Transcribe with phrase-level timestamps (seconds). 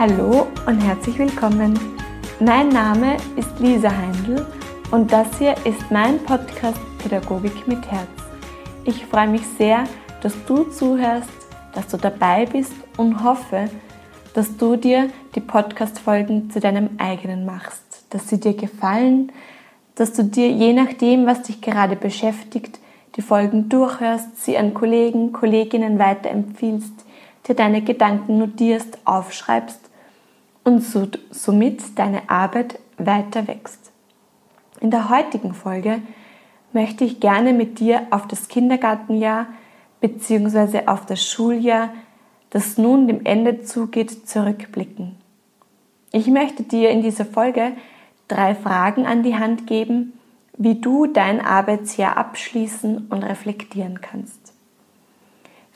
[0.00, 1.78] Hallo und herzlich willkommen.
[2.40, 4.46] Mein Name ist Lisa Heindl
[4.92, 8.08] und das hier ist mein Podcast Pädagogik mit Herz.
[8.86, 9.84] Ich freue mich sehr,
[10.22, 11.28] dass du zuhörst,
[11.74, 13.68] dass du dabei bist und hoffe,
[14.32, 19.30] dass du dir die Podcast-Folgen zu deinem eigenen machst, dass sie dir gefallen,
[19.96, 22.78] dass du dir je nachdem, was dich gerade beschäftigt,
[23.16, 27.04] die Folgen durchhörst, sie an Kollegen, Kolleginnen weiterempfiehlst,
[27.46, 29.89] dir deine Gedanken notierst, aufschreibst
[30.64, 33.90] und so, somit deine Arbeit weiter wächst.
[34.80, 36.00] In der heutigen Folge
[36.72, 39.46] möchte ich gerne mit dir auf das Kindergartenjahr
[40.00, 40.86] bzw.
[40.86, 41.90] auf das Schuljahr,
[42.50, 45.16] das nun dem Ende zugeht, zurückblicken.
[46.12, 47.72] Ich möchte dir in dieser Folge
[48.26, 50.14] drei Fragen an die Hand geben,
[50.56, 54.52] wie du dein Arbeitsjahr abschließen und reflektieren kannst.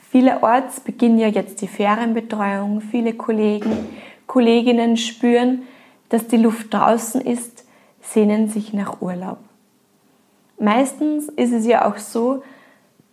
[0.09, 3.87] Vielerorts beginnen ja jetzt die Ferienbetreuung, viele Kollegen
[4.35, 5.63] Kolleginnen spüren,
[6.09, 7.63] dass die Luft draußen ist,
[8.01, 9.37] sehnen sich nach Urlaub.
[10.59, 12.43] Meistens ist es ja auch so,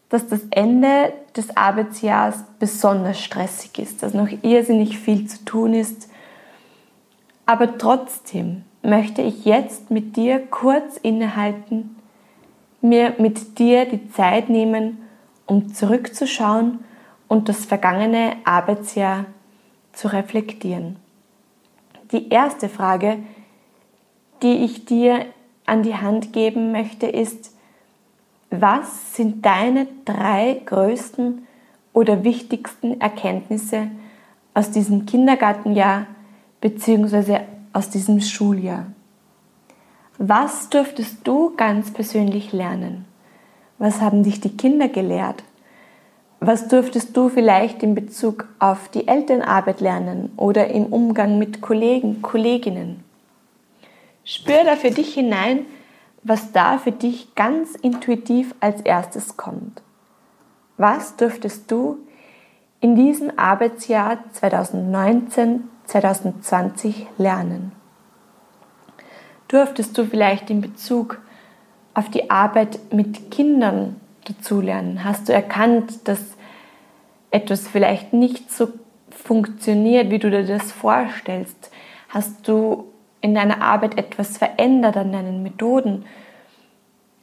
[0.09, 6.11] dass das Ende des Arbeitsjahres besonders stressig ist, dass noch irrsinnig viel zu tun ist.
[7.47, 11.99] Aber trotzdem möchte ich jetzt mit dir kurz innehalten,
[12.81, 14.99] mir mit dir die Zeit nehmen,
[15.47, 16.81] um zurückzuschauen
[17.29, 19.27] und das vergangene Arbeitsjahr
[19.93, 20.97] zu reflektieren.
[22.13, 23.19] Die erste Frage,
[24.43, 25.27] die ich dir
[25.67, 27.53] an die Hand geben möchte, ist,
[28.51, 31.47] was sind deine drei größten
[31.95, 33.89] oder wichtigsten Erkenntnisse
[34.53, 36.07] aus diesem Kindergartenjahr
[36.61, 37.41] bzw.
[37.73, 38.87] aus diesem Schuljahr?
[40.19, 43.07] Was durftest du ganz persönlich lernen?
[43.79, 45.43] Was haben dich die Kinder gelehrt?
[46.45, 52.21] Was durftest du vielleicht in Bezug auf die Elternarbeit lernen oder im Umgang mit Kollegen,
[52.21, 53.05] Kolleginnen?
[54.25, 55.67] Spür da für dich hinein,
[56.25, 59.83] was da für dich ganz intuitiv als erstes kommt.
[60.79, 61.99] Was dürftest du
[62.81, 67.71] in diesem Arbeitsjahr 2019-2020 lernen?
[69.47, 71.21] Durftest du vielleicht in Bezug
[71.95, 75.05] auf die Arbeit mit Kindern dazulernen?
[75.05, 76.32] Hast du erkannt, dass
[77.33, 78.69] etwas vielleicht nicht so
[79.11, 81.71] funktioniert, wie du dir das vorstellst?
[82.09, 86.05] Hast du in deiner Arbeit etwas verändert an deinen Methoden?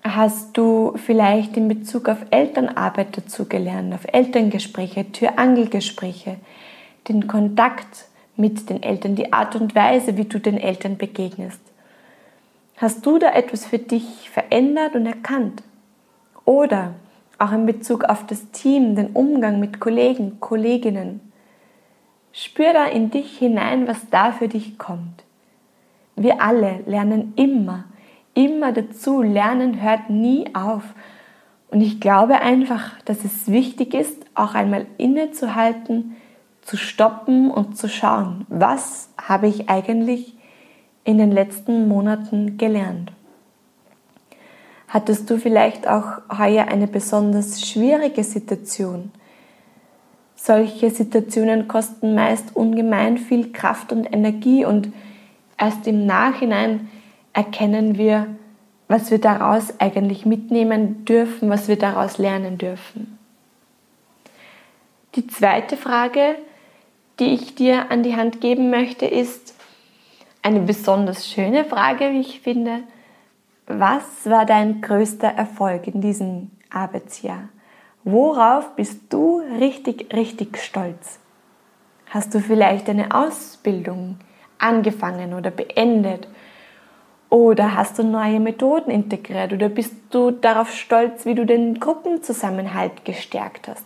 [0.04, 6.38] Hast du vielleicht in Bezug auf Elternarbeit dazugelernt, auf Elterngespräche, Türangelgespräche,
[7.08, 8.06] den Kontakt
[8.36, 11.60] mit den Eltern, die Art und Weise, wie du den Eltern begegnest?
[12.78, 15.64] Hast du da etwas für dich verändert und erkannt?
[16.46, 16.94] Oder
[17.40, 21.22] auch in Bezug auf das Team, den Umgang mit Kollegen, Kolleginnen.
[22.32, 25.24] Spür da in dich hinein, was da für dich kommt.
[26.16, 27.86] Wir alle lernen immer,
[28.34, 29.22] immer dazu.
[29.22, 30.84] Lernen hört nie auf.
[31.72, 36.16] Und ich glaube einfach, dass es wichtig ist, auch einmal innezuhalten,
[36.62, 40.36] zu stoppen und zu schauen, was habe ich eigentlich
[41.04, 43.12] in den letzten Monaten gelernt.
[44.90, 49.12] Hattest du vielleicht auch heuer eine besonders schwierige Situation?
[50.36, 54.92] Solche Situationen kosten meist ungemein viel Kraft und Energie und
[55.60, 56.90] erst im Nachhinein
[57.34, 58.26] erkennen wir,
[58.88, 63.20] was wir daraus eigentlich mitnehmen dürfen, was wir daraus lernen dürfen.
[65.14, 66.36] Die zweite Frage,
[67.20, 69.54] die ich dir an die Hand geben möchte, ist
[70.42, 72.80] eine besonders schöne Frage, wie ich finde.
[73.72, 77.50] Was war dein größter Erfolg in diesem Arbeitsjahr?
[78.04, 81.20] Worauf bist du richtig, richtig stolz?
[82.10, 84.18] Hast du vielleicht eine Ausbildung
[84.58, 86.28] angefangen oder beendet?
[87.30, 89.54] Oder hast du neue Methoden integriert?
[89.54, 93.86] Oder bist du darauf stolz, wie du den Gruppenzusammenhalt gestärkt hast?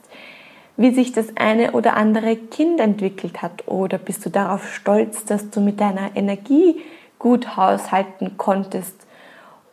[0.78, 3.68] Wie sich das eine oder andere Kind entwickelt hat?
[3.68, 6.80] Oder bist du darauf stolz, dass du mit deiner Energie
[7.20, 9.03] gut haushalten konntest?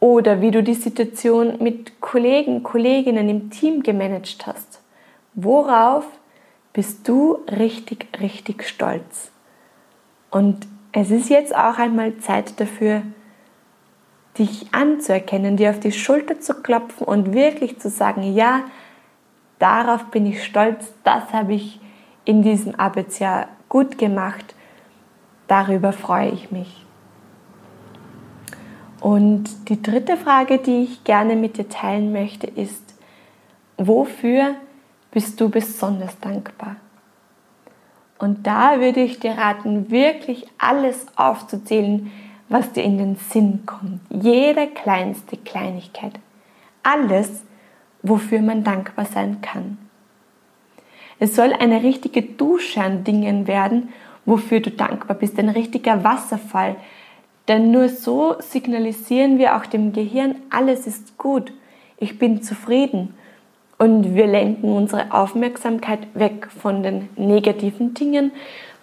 [0.01, 4.81] Oder wie du die Situation mit Kollegen, Kolleginnen im Team gemanagt hast.
[5.35, 6.07] Worauf
[6.73, 9.31] bist du richtig, richtig stolz?
[10.31, 13.03] Und es ist jetzt auch einmal Zeit dafür,
[14.39, 18.63] dich anzuerkennen, dir auf die Schulter zu klopfen und wirklich zu sagen, ja,
[19.59, 21.81] darauf bin ich stolz, das habe ich
[22.25, 24.55] in diesem Arbeitsjahr gut gemacht,
[25.47, 26.87] darüber freue ich mich.
[29.01, 32.95] Und die dritte Frage, die ich gerne mit dir teilen möchte, ist,
[33.79, 34.55] wofür
[35.11, 36.77] bist du besonders dankbar?
[38.19, 42.13] Und da würde ich dir raten, wirklich alles aufzuzählen,
[42.51, 44.01] was dir in den Sinn kommt.
[44.11, 46.13] Jede kleinste Kleinigkeit.
[46.83, 47.43] Alles,
[48.03, 49.79] wofür man dankbar sein kann.
[51.19, 53.91] Es soll eine richtige Dusche an Dingen werden,
[54.27, 56.77] wofür du dankbar bist, ein richtiger Wasserfall.
[57.51, 61.53] Denn nur so signalisieren wir auch dem Gehirn, alles ist gut,
[61.99, 63.13] ich bin zufrieden.
[63.77, 68.31] Und wir lenken unsere Aufmerksamkeit weg von den negativen Dingen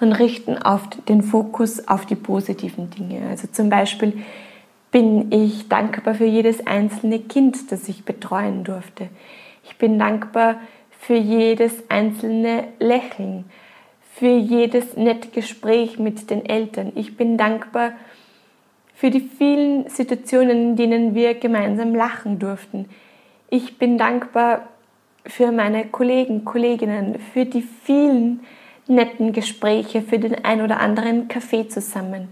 [0.01, 3.29] und richten auf den Fokus auf die positiven Dinge.
[3.29, 4.21] Also zum Beispiel
[4.91, 9.07] bin ich dankbar für jedes einzelne Kind, das ich betreuen durfte.
[9.63, 10.55] Ich bin dankbar
[10.99, 13.45] für jedes einzelne Lächeln,
[14.13, 16.91] für jedes nette Gespräch mit den Eltern.
[16.95, 18.16] Ich bin dankbar für
[19.11, 22.85] die vielen Situationen, in denen wir gemeinsam lachen durften.
[23.49, 24.67] Ich bin dankbar
[25.25, 28.41] für meine Kollegen, Kolleginnen, für die vielen
[28.87, 32.29] netten Gespräche, für den ein oder anderen Kaffee zusammen.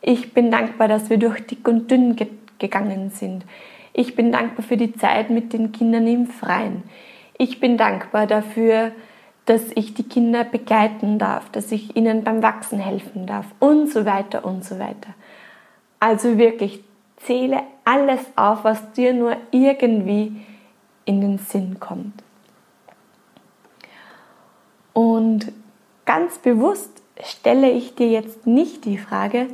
[0.00, 2.28] Ich bin dankbar, dass wir durch dick und dünn ge
[2.58, 3.44] gegangen sind.
[3.92, 6.82] Ich bin dankbar für die Zeit mit den Kindern im Freien.
[7.38, 8.90] Ich bin dankbar dafür,
[9.44, 14.04] dass ich die Kinder begleiten darf, dass ich ihnen beim Wachsen helfen darf und so
[14.04, 15.14] weiter und so weiter.
[16.00, 16.82] Also wirklich,
[17.24, 20.36] zähle alles auf, was dir nur irgendwie
[21.04, 22.22] in den Sinn kommt.
[24.92, 25.52] Und
[26.04, 26.90] ganz bewusst
[27.22, 29.48] stelle ich dir jetzt nicht die Frage,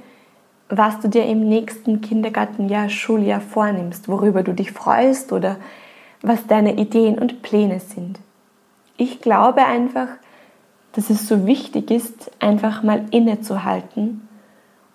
[0.69, 5.57] was du dir im nächsten Kindergartenjahr, Schuljahr vornimmst, worüber du dich freust oder
[6.23, 8.19] was deine Ideen und Pläne sind.
[8.97, 10.09] Ich glaube einfach,
[10.93, 14.27] dass es so wichtig ist, einfach mal innezuhalten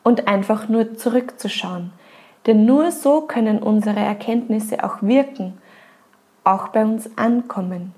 [0.03, 1.91] und einfach nur zurückzuschauen.
[2.45, 5.57] Denn nur so können unsere Erkenntnisse auch wirken,
[6.43, 7.93] auch bei uns ankommen.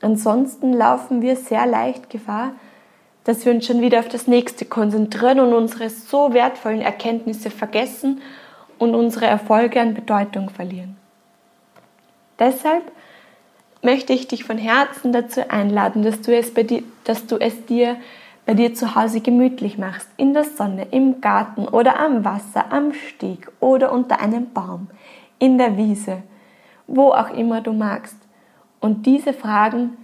[0.00, 2.52] Ansonsten laufen wir sehr leicht Gefahr,
[3.24, 8.20] dass wir uns schon wieder auf das nächste konzentrieren und unsere so wertvollen Erkenntnisse vergessen
[8.78, 10.96] und unsere Erfolge an Bedeutung verlieren.
[12.38, 12.84] Deshalb
[13.82, 17.96] möchte ich dich von Herzen dazu einladen, dass du es, dir, dass du es dir
[18.46, 22.92] bei dir zu Hause gemütlich machst, in der Sonne, im Garten oder am Wasser, am
[22.92, 24.88] Steg oder unter einem Baum,
[25.38, 26.22] in der Wiese,
[26.86, 28.18] wo auch immer du magst
[28.80, 29.96] und diese Fragen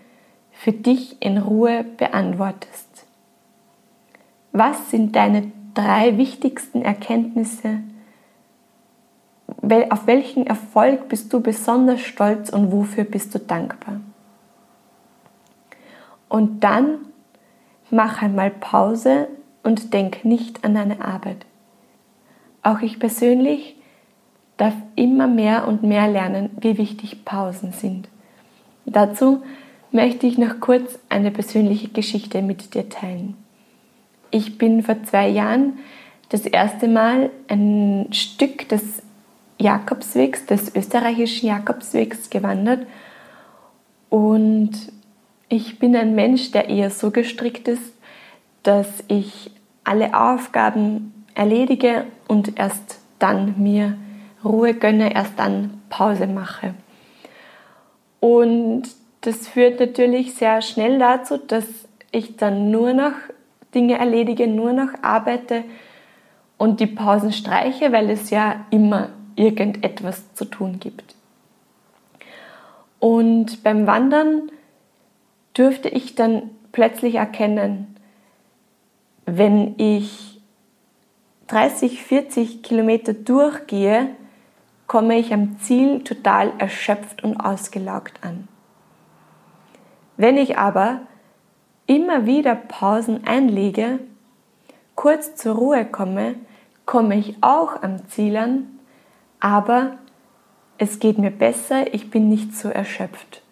[0.52, 3.06] für dich in Ruhe beantwortest.
[4.52, 7.80] Was sind deine drei wichtigsten Erkenntnisse
[9.90, 14.00] auf welchen Erfolg bist du besonders stolz und wofür bist du dankbar?
[16.28, 16.98] Und dann
[17.90, 19.28] mach einmal Pause
[19.62, 21.46] und denk nicht an deine Arbeit.
[22.62, 23.76] Auch ich persönlich
[24.56, 28.08] darf immer mehr und mehr lernen, wie wichtig Pausen sind.
[28.84, 29.42] Dazu
[29.90, 33.36] möchte ich noch kurz eine persönliche Geschichte mit dir teilen.
[34.30, 35.78] Ich bin vor zwei Jahren
[36.28, 39.02] das erste Mal ein Stück des
[39.58, 42.86] Jakobswegs, des österreichischen Jakobswegs gewandert.
[44.08, 44.70] Und
[45.50, 47.92] ich bin ein Mensch, der eher so gestrickt ist,
[48.62, 49.50] dass ich
[49.84, 53.98] alle Aufgaben erledige und erst dann mir
[54.44, 56.74] Ruhe gönne, erst dann Pause mache.
[58.20, 58.84] Und
[59.22, 61.66] das führt natürlich sehr schnell dazu, dass
[62.12, 63.12] ich dann nur noch
[63.74, 65.64] Dinge erledige, nur noch arbeite
[66.58, 71.14] und die Pausen streiche, weil es ja immer irgendetwas zu tun gibt.
[73.00, 74.50] Und beim Wandern
[75.56, 77.96] dürfte ich dann plötzlich erkennen,
[79.26, 80.40] wenn ich
[81.48, 84.08] 30, 40 Kilometer durchgehe,
[84.86, 88.48] komme ich am Ziel total erschöpft und ausgelaugt an.
[90.16, 91.02] Wenn ich aber
[91.86, 94.00] immer wieder Pausen einlege,
[94.94, 96.34] kurz zur Ruhe komme,
[96.86, 98.80] komme ich auch am Ziel an
[99.40, 99.96] aber
[100.76, 103.42] es geht mir besser, ich bin nicht so erschöpft.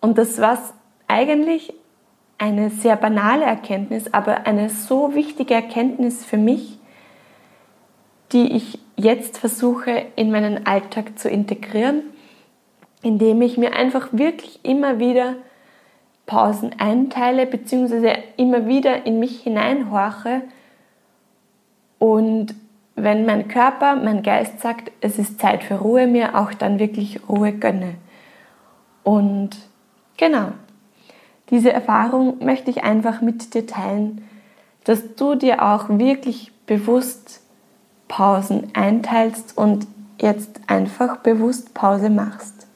[0.00, 0.58] Und das war
[1.10, 1.74] eigentlich
[2.38, 6.78] eine sehr banale Erkenntnis, aber eine so wichtige Erkenntnis für mich,
[8.32, 12.02] die ich jetzt versuche in meinen Alltag zu integrieren,
[13.02, 15.36] indem ich mir einfach wirklich immer wieder
[16.26, 20.42] Pausen einteile, beziehungsweise immer wieder in mich hineinhorche
[21.98, 22.54] und
[22.96, 27.20] wenn mein Körper, mein Geist sagt, es ist Zeit für Ruhe, mir auch dann wirklich
[27.28, 27.94] Ruhe gönne.
[29.02, 29.50] Und
[30.16, 30.52] genau,
[31.50, 34.24] diese Erfahrung möchte ich einfach mit dir teilen,
[34.84, 37.40] dass du dir auch wirklich bewusst
[38.08, 39.86] Pausen einteilst und
[40.20, 42.66] jetzt einfach bewusst Pause machst.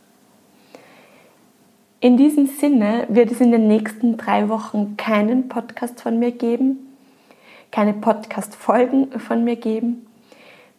[2.01, 6.95] In diesem Sinne wird es in den nächsten drei Wochen keinen Podcast von mir geben,
[7.71, 10.07] keine Podcast-Folgen von mir geben.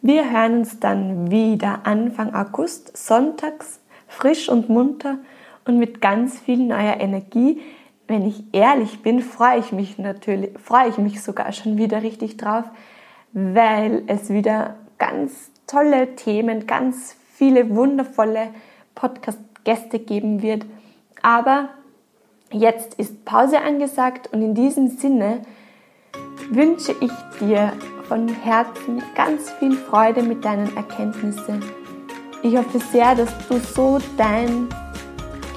[0.02, 5.18] Wir hören uns dann wieder Anfang August, sonntags, frisch und munter
[5.64, 7.60] und mit ganz viel neuer Energie.
[8.08, 12.36] Wenn ich ehrlich bin, freue ich mich natürlich, freue ich mich sogar schon wieder richtig
[12.36, 12.64] drauf,
[13.32, 18.48] weil es wieder ganz tolle Themen, ganz viele wundervolle
[18.94, 20.64] Podcast-Gäste geben wird.
[21.20, 21.70] Aber
[22.52, 25.42] jetzt ist Pause angesagt und in diesem Sinne
[26.50, 27.72] wünsche ich dir
[28.08, 31.62] von Herzen ganz viel Freude mit deinen Erkenntnissen.
[32.42, 34.68] Ich hoffe sehr, dass du so dein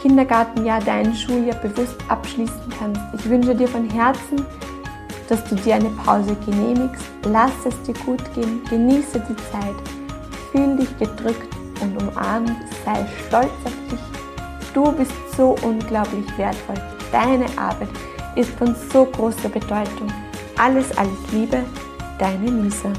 [0.01, 3.01] Kindergartenjahr, dein Schuljahr bewusst abschließen kannst.
[3.13, 4.45] Ich wünsche dir von Herzen,
[5.27, 7.05] dass du dir eine Pause genehmigst.
[7.25, 9.75] Lass es dir gut gehen, genieße die Zeit,
[10.51, 13.99] fühl dich gedrückt und umarmt, sei stolz auf dich.
[14.73, 16.75] Du bist so unglaublich wertvoll.
[17.11, 17.89] Deine Arbeit
[18.35, 20.11] ist von so großer Bedeutung.
[20.57, 21.63] Alles, alles Liebe,
[22.19, 22.91] deine Lisa.